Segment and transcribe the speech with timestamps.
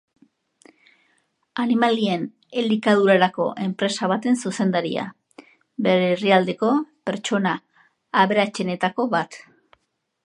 [1.63, 2.23] Animalien
[2.61, 5.05] elikadurarako enpresa baten zuzendaria,
[5.89, 6.73] bere herrialdeko
[7.11, 7.55] pertsona
[8.25, 9.43] aberatsenetako bat.